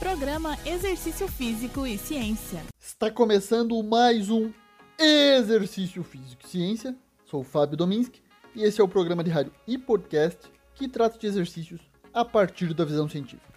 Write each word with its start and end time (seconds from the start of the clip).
Programa 0.00 0.56
Exercício 0.64 1.28
Físico 1.28 1.86
e 1.86 1.98
Ciência. 1.98 2.62
Está 2.80 3.10
começando 3.10 3.82
mais 3.82 4.30
um 4.30 4.50
Exercício 4.98 6.02
Físico 6.02 6.40
e 6.46 6.48
Ciência. 6.48 6.96
Sou 7.26 7.42
o 7.42 7.44
Fábio 7.44 7.76
Dominski 7.76 8.22
e 8.56 8.62
esse 8.62 8.80
é 8.80 8.84
o 8.84 8.88
programa 8.88 9.22
de 9.22 9.30
rádio 9.30 9.52
e 9.68 9.76
podcast 9.76 10.50
que 10.74 10.88
trata 10.88 11.18
de 11.18 11.26
exercícios 11.26 11.82
a 12.14 12.24
partir 12.24 12.72
da 12.72 12.82
visão 12.82 13.10
científica. 13.10 13.52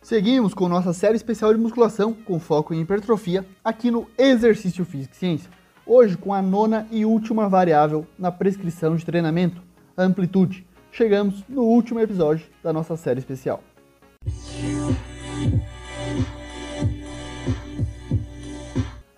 Seguimos 0.00 0.54
com 0.54 0.68
nossa 0.68 0.92
série 0.92 1.16
especial 1.16 1.52
de 1.52 1.58
musculação 1.58 2.14
com 2.14 2.38
foco 2.38 2.72
em 2.72 2.80
hipertrofia 2.80 3.44
aqui 3.64 3.90
no 3.90 4.08
Exercício 4.16 4.84
Físico 4.84 5.16
e 5.16 5.18
Ciência. 5.18 5.50
Hoje 5.84 6.16
com 6.16 6.32
a 6.32 6.40
nona 6.40 6.86
e 6.92 7.04
última 7.04 7.48
variável 7.48 8.06
na 8.16 8.30
prescrição 8.30 8.94
de 8.94 9.04
treinamento, 9.04 9.60
amplitude. 9.96 10.64
Chegamos 10.92 11.42
no 11.48 11.62
último 11.62 11.98
episódio 11.98 12.46
da 12.62 12.72
nossa 12.72 12.96
série 12.96 13.18
especial. 13.18 13.60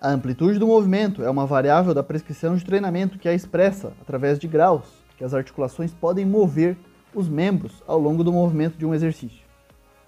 A 0.03 0.09
amplitude 0.09 0.57
do 0.57 0.65
movimento 0.65 1.21
é 1.21 1.29
uma 1.29 1.45
variável 1.45 1.93
da 1.93 2.01
prescrição 2.01 2.55
de 2.55 2.65
treinamento 2.65 3.19
que 3.19 3.29
é 3.29 3.35
expressa 3.35 3.93
através 4.01 4.39
de 4.39 4.47
graus 4.47 4.87
que 5.15 5.23
as 5.23 5.31
articulações 5.31 5.93
podem 5.93 6.25
mover 6.25 6.75
os 7.13 7.29
membros 7.29 7.83
ao 7.85 7.99
longo 7.99 8.23
do 8.23 8.33
movimento 8.33 8.79
de 8.79 8.83
um 8.83 8.95
exercício. 8.95 9.45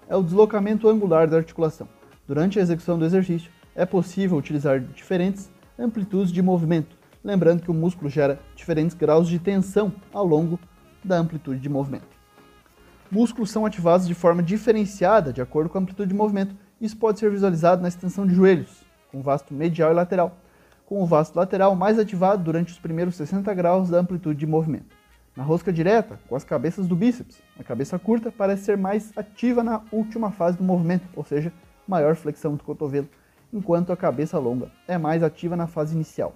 É 0.08 0.16
o 0.16 0.22
deslocamento 0.24 0.88
angular 0.88 1.28
da 1.28 1.36
articulação. 1.36 1.88
Durante 2.26 2.58
a 2.58 2.62
execução 2.62 2.98
do 2.98 3.04
exercício, 3.04 3.52
é 3.72 3.86
possível 3.86 4.36
utilizar 4.36 4.80
diferentes 4.80 5.48
amplitudes 5.78 6.32
de 6.32 6.42
movimento, 6.42 6.96
lembrando 7.22 7.62
que 7.62 7.70
o 7.70 7.74
músculo 7.74 8.10
gera 8.10 8.40
diferentes 8.56 8.96
graus 8.96 9.28
de 9.28 9.38
tensão 9.38 9.92
ao 10.12 10.26
longo 10.26 10.58
da 11.04 11.18
amplitude 11.18 11.60
de 11.60 11.68
movimento. 11.68 12.16
Músculos 13.12 13.52
são 13.52 13.64
ativados 13.64 14.08
de 14.08 14.14
forma 14.14 14.42
diferenciada 14.42 15.32
de 15.32 15.40
acordo 15.40 15.70
com 15.70 15.78
a 15.78 15.80
amplitude 15.80 16.08
de 16.08 16.16
movimento. 16.16 16.56
Isso 16.80 16.96
pode 16.96 17.20
ser 17.20 17.30
visualizado 17.30 17.80
na 17.80 17.86
extensão 17.86 18.26
de 18.26 18.34
joelhos, 18.34 18.83
com 19.14 19.22
vasto 19.22 19.54
medial 19.54 19.92
e 19.92 19.94
lateral, 19.94 20.36
com 20.84 21.00
o 21.00 21.06
vasto 21.06 21.36
lateral 21.36 21.76
mais 21.76 22.00
ativado 22.00 22.42
durante 22.42 22.72
os 22.72 22.78
primeiros 22.80 23.14
60 23.14 23.54
graus 23.54 23.88
da 23.88 23.98
amplitude 23.98 24.40
de 24.40 24.46
movimento. 24.46 24.96
Na 25.36 25.44
rosca 25.44 25.72
direta, 25.72 26.18
com 26.28 26.34
as 26.34 26.42
cabeças 26.42 26.88
do 26.88 26.96
bíceps, 26.96 27.40
a 27.58 27.62
cabeça 27.62 27.96
curta 27.96 28.32
parece 28.32 28.64
ser 28.64 28.76
mais 28.76 29.12
ativa 29.16 29.62
na 29.62 29.82
última 29.92 30.32
fase 30.32 30.58
do 30.58 30.64
movimento, 30.64 31.08
ou 31.14 31.24
seja, 31.24 31.52
maior 31.86 32.16
flexão 32.16 32.56
do 32.56 32.64
cotovelo, 32.64 33.08
enquanto 33.52 33.92
a 33.92 33.96
cabeça 33.96 34.36
longa 34.36 34.68
é 34.88 34.98
mais 34.98 35.22
ativa 35.22 35.56
na 35.56 35.68
fase 35.68 35.94
inicial. 35.94 36.34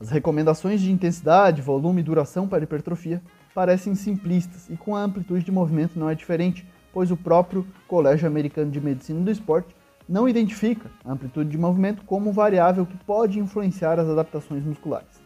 As 0.00 0.08
recomendações 0.08 0.80
de 0.80 0.90
intensidade, 0.90 1.60
volume 1.60 2.00
e 2.00 2.04
duração 2.04 2.48
para 2.48 2.64
hipertrofia 2.64 3.22
parecem 3.54 3.94
simplistas 3.94 4.70
e 4.70 4.76
com 4.76 4.96
a 4.96 5.02
amplitude 5.02 5.44
de 5.44 5.52
movimento 5.52 5.98
não 5.98 6.08
é 6.08 6.14
diferente, 6.14 6.66
pois 6.94 7.10
o 7.10 7.16
próprio 7.16 7.66
Colégio 7.86 8.26
Americano 8.26 8.70
de 8.70 8.80
Medicina 8.80 9.20
do 9.20 9.30
Esporte 9.30 9.74
não 10.08 10.28
identifica 10.28 10.90
a 11.04 11.12
amplitude 11.12 11.50
de 11.50 11.58
movimento 11.58 12.04
como 12.04 12.32
variável 12.32 12.84
que 12.86 12.96
pode 13.04 13.38
influenciar 13.38 13.98
as 13.98 14.08
adaptações 14.08 14.64
musculares. 14.64 15.22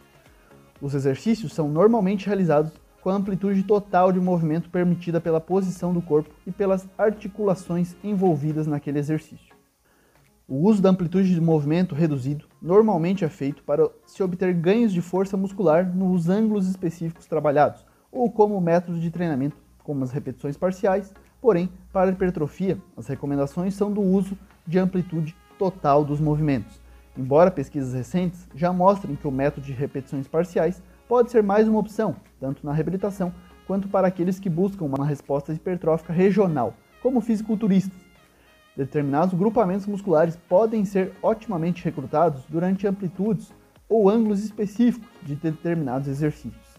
Os 0.81 0.93
exercícios 0.93 1.53
são 1.53 1.67
normalmente 1.67 2.27
realizados 2.27 2.71
com 3.01 3.09
a 3.09 3.13
amplitude 3.15 3.63
total 3.63 4.11
de 4.11 4.19
movimento 4.19 4.69
permitida 4.69 5.21
pela 5.21 5.39
posição 5.39 5.93
do 5.93 6.01
corpo 6.01 6.29
e 6.45 6.51
pelas 6.51 6.87
articulações 6.97 7.95
envolvidas 8.03 8.67
naquele 8.67 8.99
exercício. 8.99 9.55
O 10.47 10.67
uso 10.67 10.81
da 10.81 10.89
amplitude 10.89 11.33
de 11.33 11.41
movimento 11.41 11.93
reduzido 11.93 12.45
normalmente 12.61 13.25
é 13.25 13.29
feito 13.29 13.63
para 13.63 13.89
se 14.05 14.23
obter 14.23 14.53
ganhos 14.53 14.93
de 14.93 15.01
força 15.01 15.35
muscular 15.35 15.85
nos 15.93 16.29
ângulos 16.29 16.69
específicos 16.69 17.25
trabalhados, 17.25 17.85
ou 18.11 18.31
como 18.31 18.61
método 18.61 18.99
de 18.99 19.11
treinamento, 19.11 19.57
como 19.83 20.03
as 20.03 20.11
repetições 20.11 20.55
parciais, 20.55 21.13
porém, 21.41 21.69
para 21.91 22.11
hipertrofia, 22.11 22.77
as 22.95 23.07
recomendações 23.07 23.73
são 23.73 23.91
do 23.91 24.01
uso 24.01 24.37
de 24.67 24.77
amplitude 24.77 25.35
total 25.57 26.03
dos 26.03 26.19
movimentos. 26.19 26.81
Embora 27.17 27.49
pesquisas 27.49 27.93
recentes 27.93 28.47
já 28.53 28.71
mostrem 28.71 29.15
que 29.15 29.27
o 29.27 29.31
método 29.31 29.65
de 29.65 29.73
repetições 29.73 30.27
parciais 30.27 30.83
pode 31.07 31.31
ser 31.31 31.41
mais 31.41 31.67
uma 31.67 31.79
opção, 31.79 32.15
tanto 32.39 32.65
na 32.65 32.73
reabilitação 32.73 33.33
quanto 33.65 33.87
para 33.87 34.07
aqueles 34.07 34.39
que 34.39 34.49
buscam 34.49 34.85
uma 34.85 35.05
resposta 35.05 35.53
hipertrófica 35.53 36.13
regional, 36.13 36.73
como 37.01 37.21
fisiculturistas, 37.21 38.07
Determinados 38.77 39.33
grupamentos 39.33 39.87
musculares 39.87 40.35
podem 40.47 40.85
ser 40.85 41.11
otimamente 41.19 41.83
recrutados 41.83 42.43
durante 42.47 42.85
amplitudes 42.85 43.51
ou 43.89 44.07
ângulos 44.07 44.43
específicos 44.43 45.09
de 45.23 45.35
determinados 45.35 46.07
exercícios. 46.07 46.77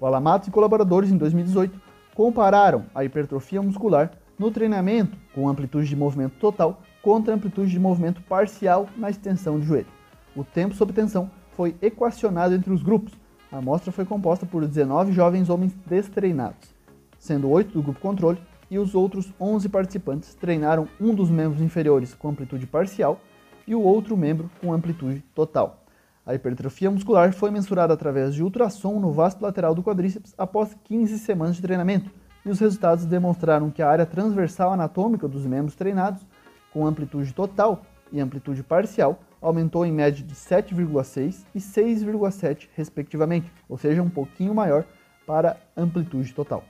O 0.00 0.06
Alamato 0.06 0.48
e 0.48 0.52
colaboradores, 0.52 1.12
em 1.12 1.16
2018, 1.16 1.80
compararam 2.16 2.86
a 2.92 3.04
hipertrofia 3.04 3.62
muscular 3.62 4.10
no 4.36 4.50
treinamento 4.50 5.16
com 5.32 5.48
amplitude 5.48 5.86
de 5.86 5.94
movimento 5.94 6.34
total 6.40 6.82
contra 7.04 7.34
amplitude 7.34 7.70
de 7.70 7.78
movimento 7.78 8.22
parcial 8.22 8.88
na 8.96 9.10
extensão 9.10 9.60
de 9.60 9.66
joelho. 9.66 9.86
O 10.34 10.42
tempo 10.42 10.74
sob 10.74 10.90
tensão 10.90 11.30
foi 11.50 11.76
equacionado 11.82 12.54
entre 12.54 12.72
os 12.72 12.82
grupos. 12.82 13.12
A 13.52 13.58
amostra 13.58 13.92
foi 13.92 14.06
composta 14.06 14.46
por 14.46 14.66
19 14.66 15.12
jovens 15.12 15.50
homens 15.50 15.76
destreinados, 15.86 16.74
sendo 17.18 17.50
8 17.50 17.74
do 17.74 17.82
grupo 17.82 18.00
controle 18.00 18.38
e 18.70 18.78
os 18.78 18.94
outros 18.94 19.30
11 19.38 19.68
participantes 19.68 20.34
treinaram 20.34 20.88
um 20.98 21.14
dos 21.14 21.28
membros 21.28 21.60
inferiores 21.60 22.14
com 22.14 22.30
amplitude 22.30 22.66
parcial 22.66 23.20
e 23.66 23.74
o 23.74 23.82
outro 23.82 24.16
membro 24.16 24.50
com 24.58 24.72
amplitude 24.72 25.22
total. 25.34 25.84
A 26.24 26.34
hipertrofia 26.34 26.90
muscular 26.90 27.34
foi 27.34 27.50
mensurada 27.50 27.92
através 27.92 28.34
de 28.34 28.42
ultrassom 28.42 28.98
no 28.98 29.12
vasto 29.12 29.42
lateral 29.42 29.74
do 29.74 29.82
quadríceps 29.82 30.32
após 30.38 30.74
15 30.84 31.18
semanas 31.18 31.56
de 31.56 31.62
treinamento, 31.62 32.10
e 32.46 32.48
os 32.48 32.58
resultados 32.58 33.04
demonstraram 33.04 33.70
que 33.70 33.82
a 33.82 33.90
área 33.90 34.06
transversal 34.06 34.72
anatômica 34.72 35.28
dos 35.28 35.46
membros 35.46 35.74
treinados, 35.74 36.26
com 36.74 36.86
amplitude 36.86 37.32
total 37.32 37.82
e 38.12 38.20
amplitude 38.20 38.62
parcial, 38.62 39.20
aumentou 39.40 39.86
em 39.86 39.92
média 39.92 40.24
de 40.24 40.34
7,6 40.34 41.44
e 41.54 41.58
6,7 41.58 42.68
respectivamente, 42.74 43.50
ou 43.68 43.78
seja, 43.78 44.02
um 44.02 44.10
pouquinho 44.10 44.54
maior 44.54 44.84
para 45.24 45.56
amplitude 45.76 46.34
total. 46.34 46.64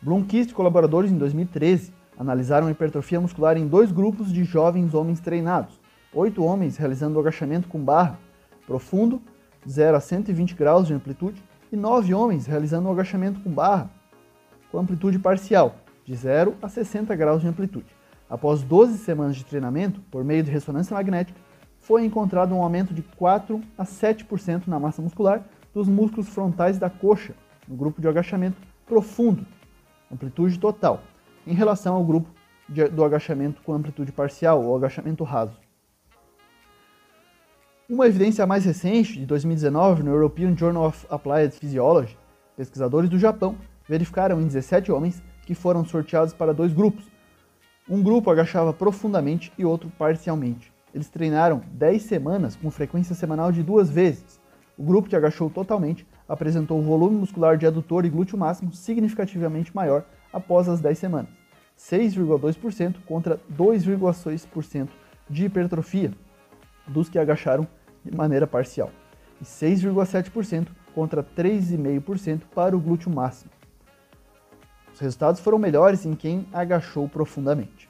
Blomqvist 0.00 0.50
e 0.50 0.54
colaboradores, 0.54 1.12
em 1.12 1.18
2013, 1.18 1.92
analisaram 2.18 2.66
a 2.66 2.70
hipertrofia 2.70 3.20
muscular 3.20 3.56
em 3.56 3.68
dois 3.68 3.92
grupos 3.92 4.32
de 4.32 4.44
jovens 4.44 4.94
homens 4.94 5.20
treinados. 5.20 5.78
Oito 6.14 6.42
homens 6.42 6.76
realizando 6.76 7.16
o 7.16 7.20
agachamento 7.20 7.68
com 7.68 7.78
barra 7.78 8.18
profundo, 8.66 9.20
0 9.68 9.96
a 9.96 10.00
120 10.00 10.54
graus 10.54 10.86
de 10.86 10.94
amplitude, 10.94 11.42
e 11.70 11.76
nove 11.76 12.14
homens 12.14 12.46
realizando 12.46 12.88
o 12.88 12.92
agachamento 12.92 13.40
com 13.40 13.50
barra 13.50 13.90
com 14.70 14.78
amplitude 14.78 15.18
parcial, 15.18 15.74
de 16.04 16.14
0 16.14 16.54
a 16.62 16.68
60 16.68 17.14
graus 17.16 17.42
de 17.42 17.48
amplitude. 17.48 17.99
Após 18.30 18.62
12 18.62 18.98
semanas 18.98 19.34
de 19.34 19.44
treinamento, 19.44 20.00
por 20.02 20.22
meio 20.22 20.44
de 20.44 20.50
ressonância 20.52 20.94
magnética, 20.94 21.40
foi 21.80 22.04
encontrado 22.04 22.54
um 22.54 22.62
aumento 22.62 22.94
de 22.94 23.02
4 23.02 23.60
a 23.76 23.84
7% 23.84 24.68
na 24.68 24.78
massa 24.78 25.02
muscular 25.02 25.44
dos 25.74 25.88
músculos 25.88 26.28
frontais 26.28 26.78
da 26.78 26.88
coxa, 26.88 27.34
no 27.66 27.74
grupo 27.74 28.00
de 28.00 28.06
agachamento 28.06 28.56
profundo, 28.86 29.44
amplitude 30.12 30.60
total, 30.60 31.00
em 31.44 31.54
relação 31.54 31.96
ao 31.96 32.04
grupo 32.04 32.28
de, 32.68 32.86
do 32.88 33.04
agachamento 33.04 33.60
com 33.62 33.74
amplitude 33.74 34.12
parcial 34.12 34.64
ou 34.64 34.76
agachamento 34.76 35.24
raso. 35.24 35.58
Uma 37.88 38.06
evidência 38.06 38.46
mais 38.46 38.64
recente, 38.64 39.18
de 39.18 39.26
2019, 39.26 40.04
no 40.04 40.12
European 40.12 40.56
Journal 40.56 40.86
of 40.86 41.04
Applied 41.10 41.52
Physiology, 41.52 42.16
pesquisadores 42.56 43.10
do 43.10 43.18
Japão 43.18 43.56
verificaram 43.88 44.40
em 44.40 44.46
17 44.46 44.92
homens 44.92 45.20
que 45.44 45.54
foram 45.56 45.84
sorteados 45.84 46.32
para 46.32 46.54
dois 46.54 46.72
grupos. 46.72 47.09
Um 47.92 48.04
grupo 48.04 48.30
agachava 48.30 48.72
profundamente 48.72 49.52
e 49.58 49.64
outro 49.64 49.90
parcialmente. 49.98 50.72
Eles 50.94 51.08
treinaram 51.08 51.60
10 51.72 52.00
semanas 52.02 52.54
com 52.54 52.70
frequência 52.70 53.16
semanal 53.16 53.50
de 53.50 53.64
duas 53.64 53.90
vezes. 53.90 54.40
O 54.78 54.84
grupo 54.84 55.08
que 55.08 55.16
agachou 55.16 55.50
totalmente 55.50 56.06
apresentou 56.28 56.78
um 56.78 56.84
volume 56.84 57.16
muscular 57.16 57.58
de 57.58 57.66
adutor 57.66 58.04
e 58.04 58.08
glúteo 58.08 58.38
máximo 58.38 58.72
significativamente 58.72 59.74
maior 59.74 60.04
após 60.32 60.68
as 60.68 60.80
10 60.80 60.98
semanas, 60.98 61.30
6,2% 61.76 62.94
contra 63.04 63.40
2,6% 63.52 64.88
de 65.28 65.46
hipertrofia 65.46 66.12
dos 66.86 67.08
que 67.08 67.18
agacharam 67.18 67.66
de 68.04 68.16
maneira 68.16 68.46
parcial, 68.46 68.92
e 69.40 69.44
6,7% 69.44 70.68
contra 70.94 71.24
3,5% 71.24 72.42
para 72.54 72.76
o 72.76 72.80
glúteo 72.80 73.12
máximo. 73.12 73.50
Os 75.00 75.02
resultados 75.02 75.40
foram 75.40 75.58
melhores 75.58 76.04
em 76.04 76.14
quem 76.14 76.46
agachou 76.52 77.08
profundamente. 77.08 77.88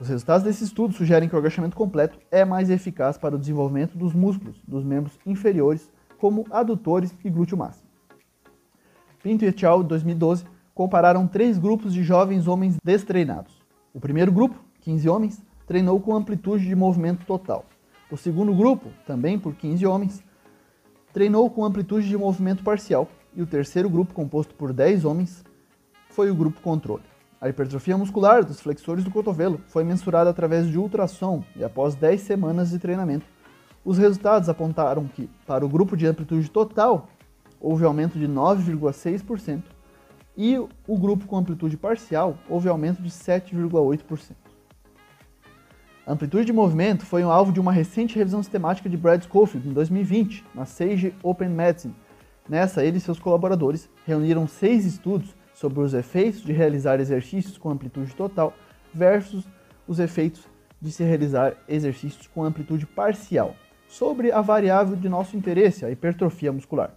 Os 0.00 0.08
resultados 0.08 0.42
desse 0.42 0.64
estudo 0.64 0.92
sugerem 0.92 1.28
que 1.28 1.36
o 1.36 1.38
agachamento 1.38 1.76
completo 1.76 2.18
é 2.32 2.44
mais 2.44 2.68
eficaz 2.68 3.16
para 3.16 3.36
o 3.36 3.38
desenvolvimento 3.38 3.96
dos 3.96 4.12
músculos 4.12 4.60
dos 4.66 4.82
membros 4.82 5.16
inferiores 5.24 5.88
como 6.18 6.44
adutores 6.50 7.14
e 7.24 7.30
glúteo 7.30 7.56
máximo. 7.56 7.86
Pinto 9.22 9.44
e 9.44 9.66
al. 9.66 9.84
2012 9.84 10.46
compararam 10.74 11.28
três 11.28 11.58
grupos 11.58 11.94
de 11.94 12.02
jovens 12.02 12.48
homens 12.48 12.76
destreinados. 12.82 13.62
O 13.94 14.00
primeiro 14.00 14.32
grupo, 14.32 14.58
15 14.80 15.08
homens, 15.08 15.40
treinou 15.64 16.00
com 16.00 16.16
amplitude 16.16 16.66
de 16.66 16.74
movimento 16.74 17.24
total. 17.24 17.66
O 18.10 18.16
segundo 18.16 18.52
grupo, 18.52 18.88
também 19.06 19.38
por 19.38 19.54
15 19.54 19.86
homens, 19.86 20.24
treinou 21.12 21.48
com 21.50 21.64
amplitude 21.64 22.08
de 22.08 22.16
movimento 22.16 22.64
parcial. 22.64 23.08
E 23.32 23.42
o 23.42 23.46
terceiro 23.46 23.88
grupo, 23.88 24.12
composto 24.12 24.56
por 24.56 24.72
10 24.72 25.04
homens, 25.04 25.44
foi 26.10 26.30
o 26.30 26.34
grupo 26.34 26.60
controle. 26.60 27.02
A 27.40 27.48
hipertrofia 27.48 27.96
muscular 27.96 28.44
dos 28.44 28.60
flexores 28.60 29.04
do 29.04 29.10
cotovelo 29.10 29.60
foi 29.68 29.84
mensurada 29.84 30.30
através 30.30 30.66
de 30.66 30.76
ultrassom 30.76 31.44
e 31.54 31.62
após 31.62 31.94
10 31.94 32.20
semanas 32.20 32.70
de 32.70 32.78
treinamento, 32.78 33.26
os 33.84 33.96
resultados 33.96 34.48
apontaram 34.48 35.06
que, 35.06 35.30
para 35.46 35.64
o 35.64 35.68
grupo 35.68 35.96
de 35.96 36.06
amplitude 36.06 36.50
total, 36.50 37.08
houve 37.60 37.84
aumento 37.84 38.18
de 38.18 38.26
9,6% 38.26 39.62
e 40.36 40.58
o 40.58 40.98
grupo 40.98 41.26
com 41.26 41.36
amplitude 41.36 41.76
parcial 41.76 42.36
houve 42.48 42.68
aumento 42.68 43.00
de 43.00 43.08
7,8%. 43.08 44.34
A 46.06 46.12
amplitude 46.12 46.46
de 46.46 46.52
movimento 46.52 47.04
foi 47.04 47.24
um 47.24 47.30
alvo 47.30 47.52
de 47.52 47.60
uma 47.60 47.72
recente 47.72 48.16
revisão 48.16 48.42
sistemática 48.42 48.88
de 48.88 48.96
Brad 48.96 49.22
Schofield 49.22 49.68
em 49.68 49.72
2020, 49.72 50.44
na 50.54 50.64
Sage 50.64 51.14
Open 51.22 51.50
Medicine. 51.50 51.94
Nessa, 52.48 52.82
ele 52.82 52.96
e 52.96 53.00
seus 53.00 53.18
colaboradores 53.18 53.90
reuniram 54.06 54.46
seis 54.48 54.86
estudos 54.86 55.34
sobre 55.58 55.80
os 55.80 55.92
efeitos 55.92 56.42
de 56.42 56.52
realizar 56.52 57.00
exercícios 57.00 57.58
com 57.58 57.68
amplitude 57.68 58.14
total 58.14 58.54
versus 58.94 59.44
os 59.88 59.98
efeitos 59.98 60.46
de 60.80 60.92
se 60.92 61.02
realizar 61.02 61.56
exercícios 61.68 62.28
com 62.28 62.44
amplitude 62.44 62.86
parcial, 62.86 63.56
sobre 63.88 64.30
a 64.30 64.40
variável 64.40 64.94
de 64.94 65.08
nosso 65.08 65.36
interesse, 65.36 65.84
a 65.84 65.90
hipertrofia 65.90 66.52
muscular. 66.52 66.94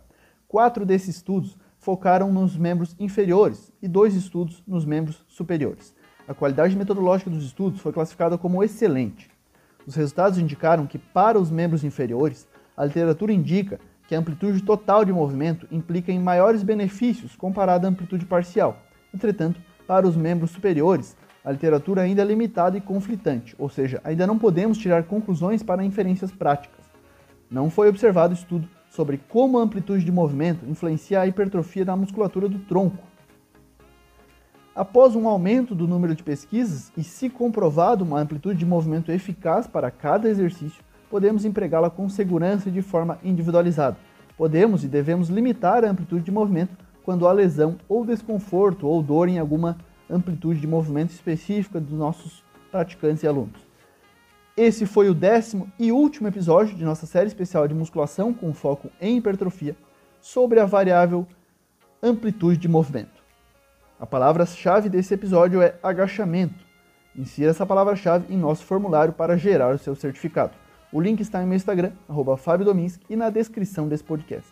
Quatro 0.47 0.85
desses 0.85 1.15
estudos 1.15 1.57
focaram 1.79 2.31
nos 2.31 2.55
membros 2.55 2.95
inferiores 2.99 3.71
e 3.81 3.87
dois 3.87 4.13
estudos 4.13 4.61
nos 4.67 4.85
membros 4.85 5.25
superiores. 5.27 5.95
A 6.27 6.33
qualidade 6.35 6.77
metodológica 6.77 7.31
dos 7.31 7.43
estudos 7.43 7.81
foi 7.81 7.91
classificada 7.91 8.37
como 8.37 8.63
excelente. 8.63 9.31
Os 9.87 9.95
resultados 9.95 10.37
indicaram 10.37 10.85
que, 10.85 10.99
para 10.99 11.39
os 11.39 11.49
membros 11.49 11.83
inferiores, 11.83 12.47
a 12.77 12.85
literatura 12.85 13.33
indica 13.33 13.79
que 14.11 14.15
a 14.15 14.19
amplitude 14.19 14.61
total 14.61 15.05
de 15.05 15.13
movimento 15.13 15.65
implica 15.71 16.11
em 16.11 16.19
maiores 16.19 16.63
benefícios 16.63 17.33
comparado 17.33 17.87
à 17.87 17.89
amplitude 17.89 18.25
parcial. 18.25 18.77
Entretanto, 19.13 19.57
para 19.87 20.05
os 20.05 20.17
membros 20.17 20.51
superiores, 20.51 21.15
a 21.45 21.49
literatura 21.49 22.01
ainda 22.01 22.21
é 22.21 22.25
limitada 22.25 22.77
e 22.77 22.81
conflitante, 22.81 23.55
ou 23.57 23.69
seja, 23.69 24.01
ainda 24.03 24.27
não 24.27 24.37
podemos 24.37 24.77
tirar 24.77 25.03
conclusões 25.03 25.63
para 25.63 25.85
inferências 25.85 26.29
práticas. 26.29 26.83
Não 27.49 27.69
foi 27.69 27.87
observado 27.87 28.33
estudo 28.33 28.67
sobre 28.89 29.17
como 29.29 29.57
a 29.57 29.61
amplitude 29.61 30.03
de 30.03 30.11
movimento 30.11 30.65
influencia 30.69 31.21
a 31.21 31.27
hipertrofia 31.27 31.85
da 31.85 31.95
musculatura 31.95 32.49
do 32.49 32.59
tronco. 32.59 33.07
Após 34.75 35.15
um 35.15 35.25
aumento 35.25 35.73
do 35.73 35.87
número 35.87 36.13
de 36.13 36.21
pesquisas 36.21 36.91
e 36.97 37.03
se 37.03 37.29
comprovado 37.29 38.03
uma 38.03 38.19
amplitude 38.19 38.59
de 38.59 38.65
movimento 38.65 39.09
eficaz 39.09 39.67
para 39.67 39.89
cada 39.89 40.27
exercício, 40.27 40.83
podemos 41.11 41.43
empregá-la 41.43 41.89
com 41.89 42.07
segurança 42.07 42.69
e 42.69 42.71
de 42.71 42.81
forma 42.81 43.19
individualizada. 43.21 43.97
Podemos 44.37 44.85
e 44.85 44.87
devemos 44.87 45.27
limitar 45.27 45.83
a 45.83 45.89
amplitude 45.89 46.23
de 46.23 46.31
movimento 46.31 46.73
quando 47.03 47.27
há 47.27 47.33
lesão 47.33 47.75
ou 47.89 48.05
desconforto 48.05 48.87
ou 48.87 49.03
dor 49.03 49.27
em 49.27 49.37
alguma 49.37 49.77
amplitude 50.09 50.61
de 50.61 50.67
movimento 50.67 51.11
específica 51.11 51.81
dos 51.81 51.91
nossos 51.91 52.41
praticantes 52.71 53.23
e 53.23 53.27
alunos. 53.27 53.59
Esse 54.55 54.85
foi 54.85 55.09
o 55.09 55.13
décimo 55.13 55.69
e 55.77 55.91
último 55.91 56.29
episódio 56.29 56.77
de 56.77 56.85
nossa 56.85 57.05
série 57.05 57.27
especial 57.27 57.67
de 57.67 57.73
musculação 57.73 58.33
com 58.33 58.53
foco 58.53 58.89
em 59.01 59.17
hipertrofia 59.17 59.75
sobre 60.21 60.59
a 60.61 60.65
variável 60.65 61.27
amplitude 62.01 62.57
de 62.57 62.69
movimento. 62.69 63.21
A 63.99 64.05
palavra-chave 64.05 64.87
desse 64.87 65.13
episódio 65.13 65.61
é 65.61 65.75
agachamento. 65.83 66.65
Insira 67.15 67.51
essa 67.51 67.65
palavra-chave 67.65 68.33
em 68.33 68.37
nosso 68.37 68.63
formulário 68.63 69.13
para 69.13 69.37
gerar 69.37 69.75
o 69.75 69.77
seu 69.77 69.93
certificado. 69.93 70.60
O 70.93 70.99
link 70.99 71.21
está 71.21 71.41
em 71.41 71.45
meu 71.45 71.55
Instagram, 71.55 71.93
FábioDominski, 72.37 73.05
e 73.09 73.15
na 73.15 73.29
descrição 73.29 73.87
desse 73.87 74.03
podcast. 74.03 74.51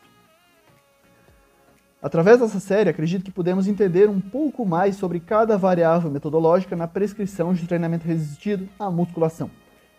Através 2.01 2.39
dessa 2.39 2.61
série, 2.61 2.89
acredito 2.89 3.25
que 3.25 3.31
podemos 3.31 3.67
entender 3.67 4.07
um 4.07 4.21
pouco 4.21 4.65
mais 4.65 4.95
sobre 4.95 5.19
cada 5.19 5.57
variável 5.57 6.09
metodológica 6.09 6.77
na 6.77 6.87
prescrição 6.87 7.53
de 7.53 7.67
treinamento 7.67 8.07
resistido 8.07 8.69
à 8.79 8.89
musculação. 8.89 9.51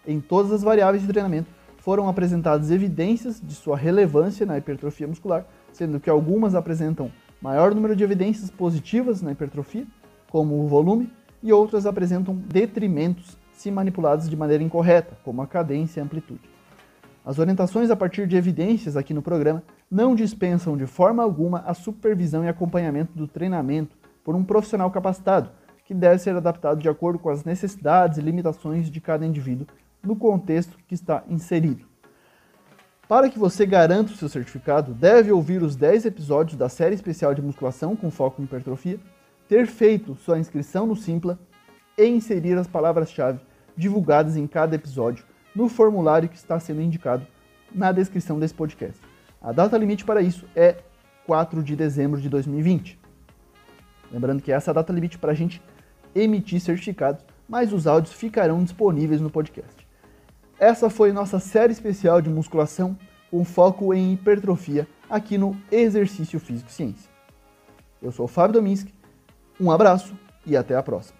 Em 0.07 0.19
todas 0.19 0.51
as 0.51 0.63
variáveis 0.63 1.03
de 1.03 1.09
treinamento 1.09 1.51
foram 1.77 2.09
apresentadas 2.09 2.71
evidências 2.71 3.39
de 3.39 3.55
sua 3.55 3.77
relevância 3.77 4.47
na 4.47 4.57
hipertrofia 4.57 5.07
muscular, 5.07 5.45
sendo 5.75 6.01
que 6.01 6.09
algumas 6.09 6.55
apresentam 6.55 7.13
maior 7.41 7.75
número 7.75 7.95
de 7.95 8.03
evidências 8.03 8.51
positivas 8.51 9.21
na 9.21 9.33
hipertrofia, 9.33 9.87
como 10.31 10.65
o 10.65 10.69
volume, 10.69 11.13
e 11.43 11.53
outras 11.53 11.85
apresentam 11.85 12.35
detrimentos 12.35 13.37
se 13.61 13.71
manipulados 13.71 14.27
de 14.27 14.35
maneira 14.35 14.65
incorreta, 14.65 15.19
como 15.23 15.43
a 15.43 15.47
cadência 15.47 16.01
e 16.01 16.03
a 16.03 16.05
amplitude. 16.05 16.49
As 17.23 17.39
orientações 17.39 17.91
a 17.91 17.97
partir 17.97 18.27
de 18.27 18.35
evidências 18.35 18.97
aqui 18.97 19.13
no 19.13 19.21
programa 19.21 19.63
não 19.91 20.15
dispensam 20.15 20.79
de 20.79 20.87
forma 20.87 21.23
alguma 21.23 21.59
a 21.67 21.75
supervisão 21.75 22.43
e 22.43 22.49
acompanhamento 22.49 23.13
do 23.13 23.29
treinamento 23.29 23.99
por 24.25 24.35
um 24.35 24.43
profissional 24.43 24.91
capacitado, 24.91 25.51
que 25.85 25.93
deve 25.93 26.21
ser 26.21 26.35
adaptado 26.35 26.81
de 26.81 26.89
acordo 26.89 27.19
com 27.19 27.29
as 27.29 27.45
necessidades 27.45 28.17
e 28.17 28.23
limitações 28.23 28.91
de 28.91 28.99
cada 28.99 29.27
indivíduo 29.27 29.67
no 30.03 30.17
contexto 30.17 30.79
que 30.89 30.95
está 30.95 31.23
inserido. 31.29 31.85
Para 33.07 33.29
que 33.29 33.39
você 33.39 33.67
garanta 33.67 34.13
o 34.13 34.17
seu 34.17 34.31
certificado, 34.31 34.95
deve 34.95 35.31
ouvir 35.31 35.63
os 35.63 35.77
10 35.77 36.07
episódios 36.07 36.57
da 36.57 36.71
série 36.71 36.95
especial 36.95 37.35
de 37.35 37.43
musculação 37.43 37.95
com 37.95 38.11
foco 38.11 38.41
em 38.41 38.47
hipertrofia, 38.47 38.99
ter 39.47 39.67
feito 39.67 40.15
sua 40.15 40.39
inscrição 40.39 40.87
no 40.87 40.97
Simpla 40.97 41.39
e 41.99 42.07
inserir 42.07 42.57
as 42.57 42.67
palavras-chave 42.67 43.50
divulgadas 43.81 44.37
em 44.37 44.47
cada 44.47 44.77
episódio 44.77 45.25
no 45.55 45.69
formulário 45.69 46.29
que 46.29 46.37
está 46.37 46.61
sendo 46.61 46.83
indicado 46.83 47.27
na 47.75 47.91
descrição 47.91 48.39
desse 48.39 48.55
podcast. 48.55 49.01
A 49.41 49.53
data 49.53 49.77
limite 49.79 50.05
para 50.05 50.21
isso 50.21 50.47
é 50.55 50.77
4 51.27 51.63
de 51.63 51.75
dezembro 51.75 52.21
de 52.21 52.29
2020. 52.29 53.01
Lembrando 54.13 54.43
que 54.43 54.53
essa 54.53 54.71
é 54.71 54.73
a 54.73 54.75
data 54.75 54.93
limite 54.93 55.19
para 55.19 55.33
a 55.33 55.35
gente 55.35 55.63
emitir 56.15 56.61
certificados, 56.61 57.25
mas 57.49 57.73
os 57.73 57.87
áudios 57.87 58.13
ficarão 58.13 58.63
disponíveis 58.63 59.21
no 59.21 59.31
podcast. 59.31 59.89
Essa 60.59 60.91
foi 60.91 61.11
nossa 61.11 61.39
série 61.39 61.73
especial 61.73 62.21
de 62.21 62.29
musculação 62.29 62.97
com 63.31 63.45
foco 63.45 63.95
em 63.95 64.13
hipertrofia 64.13 64.87
aqui 65.09 65.39
no 65.39 65.57
Exercício 65.71 66.39
Físico 66.39 66.71
Ciência. 66.71 67.11
Eu 68.03 68.13
sou 68.13 68.27
o 68.27 68.29
Fábio 68.29 68.55
Dominski, 68.55 68.93
um 69.59 69.71
abraço 69.71 70.15
e 70.45 70.57
até 70.57 70.77
a 70.77 70.83
próxima. 70.83 71.20